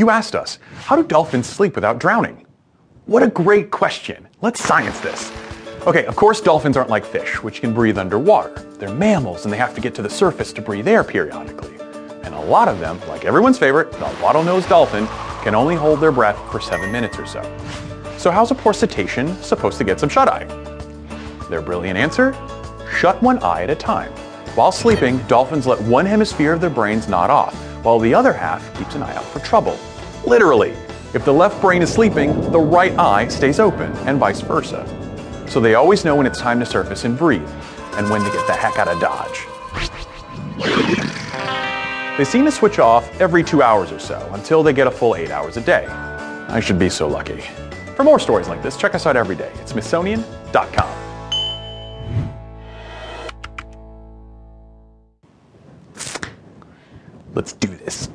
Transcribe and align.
You 0.00 0.08
asked 0.08 0.34
us, 0.34 0.58
how 0.76 0.96
do 0.96 1.02
dolphins 1.02 1.46
sleep 1.46 1.74
without 1.74 1.98
drowning? 1.98 2.46
What 3.04 3.22
a 3.22 3.26
great 3.26 3.70
question. 3.70 4.26
Let's 4.40 4.64
science 4.64 4.98
this. 5.00 5.30
Okay, 5.86 6.06
of 6.06 6.16
course 6.16 6.40
dolphins 6.40 6.78
aren't 6.78 6.88
like 6.88 7.04
fish, 7.04 7.42
which 7.42 7.60
can 7.60 7.74
breathe 7.74 7.98
underwater. 7.98 8.62
They're 8.78 8.94
mammals 8.94 9.44
and 9.44 9.52
they 9.52 9.58
have 9.58 9.74
to 9.74 9.80
get 9.82 9.94
to 9.96 10.00
the 10.00 10.08
surface 10.08 10.54
to 10.54 10.62
breathe 10.62 10.88
air 10.88 11.04
periodically. 11.04 11.74
And 12.22 12.34
a 12.34 12.40
lot 12.40 12.66
of 12.66 12.78
them, 12.78 12.98
like 13.08 13.26
everyone's 13.26 13.58
favorite, 13.58 13.92
the 13.92 14.06
bottlenose 14.22 14.66
dolphin, 14.70 15.06
can 15.42 15.54
only 15.54 15.74
hold 15.74 16.00
their 16.00 16.12
breath 16.12 16.38
for 16.50 16.60
seven 16.60 16.90
minutes 16.90 17.18
or 17.18 17.26
so. 17.26 17.42
So 18.16 18.30
how's 18.30 18.50
a 18.50 18.54
poor 18.54 18.72
cetacean 18.72 19.36
supposed 19.42 19.76
to 19.76 19.84
get 19.84 20.00
some 20.00 20.08
shut-eye? 20.08 20.44
Their 21.50 21.60
brilliant 21.60 21.98
answer? 21.98 22.32
Shut 22.90 23.22
one 23.22 23.38
eye 23.40 23.64
at 23.64 23.68
a 23.68 23.74
time. 23.74 24.14
While 24.56 24.72
sleeping, 24.72 25.18
dolphins 25.28 25.66
let 25.66 25.80
one 25.82 26.04
hemisphere 26.04 26.52
of 26.52 26.60
their 26.60 26.70
brains 26.70 27.06
nod 27.06 27.30
off, 27.30 27.54
while 27.84 28.00
the 28.00 28.12
other 28.12 28.32
half 28.32 28.76
keeps 28.76 28.96
an 28.96 29.02
eye 29.02 29.14
out 29.14 29.24
for 29.24 29.38
trouble. 29.38 29.78
Literally. 30.26 30.74
If 31.14 31.24
the 31.24 31.32
left 31.32 31.60
brain 31.60 31.82
is 31.82 31.92
sleeping, 31.92 32.50
the 32.50 32.58
right 32.58 32.92
eye 32.98 33.28
stays 33.28 33.60
open, 33.60 33.92
and 34.08 34.18
vice 34.18 34.40
versa. 34.40 34.84
So 35.48 35.60
they 35.60 35.76
always 35.76 36.04
know 36.04 36.16
when 36.16 36.26
it's 36.26 36.40
time 36.40 36.58
to 36.60 36.66
surface 36.66 37.04
and 37.04 37.16
breathe, 37.16 37.48
and 37.94 38.10
when 38.10 38.22
to 38.22 38.30
get 38.30 38.46
the 38.48 38.52
heck 38.52 38.76
out 38.76 38.88
of 38.88 39.00
Dodge. 39.00 39.46
They 42.18 42.24
seem 42.24 42.44
to 42.44 42.50
switch 42.52 42.78
off 42.80 43.20
every 43.20 43.44
two 43.44 43.62
hours 43.62 43.92
or 43.92 44.00
so, 44.00 44.28
until 44.32 44.64
they 44.64 44.72
get 44.72 44.88
a 44.88 44.90
full 44.90 45.14
eight 45.14 45.30
hours 45.30 45.56
a 45.56 45.60
day. 45.60 45.86
I 45.86 46.58
should 46.58 46.78
be 46.78 46.90
so 46.90 47.06
lucky. 47.06 47.40
For 47.94 48.02
more 48.02 48.18
stories 48.18 48.48
like 48.48 48.62
this, 48.62 48.76
check 48.76 48.96
us 48.96 49.06
out 49.06 49.16
every 49.16 49.36
day 49.36 49.52
at 49.60 49.68
Smithsonian.com. 49.68 50.99
Let's 57.34 57.52
do 57.52 57.68
this. 57.68 58.08